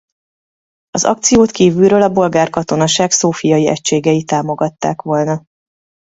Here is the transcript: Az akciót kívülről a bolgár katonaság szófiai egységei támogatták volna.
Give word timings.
Az 0.89 1.03
akciót 1.05 1.51
kívülről 1.51 2.01
a 2.01 2.09
bolgár 2.11 2.49
katonaság 2.49 3.11
szófiai 3.11 3.67
egységei 3.67 4.23
támogatták 4.23 5.01
volna. 5.01 5.43